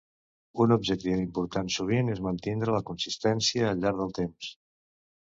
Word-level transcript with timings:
Un 0.63 0.71
objectiu 0.75 1.17
important 1.25 1.69
sovint 1.77 2.11
és 2.15 2.23
mantindre 2.31 2.77
la 2.79 2.83
consistència 2.91 3.71
al 3.71 3.81
llarg 3.85 4.05
del 4.05 4.19
temps. 4.25 4.55